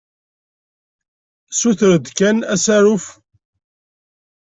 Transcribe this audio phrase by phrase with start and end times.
[1.51, 3.05] Ssuter-d kan asaruf.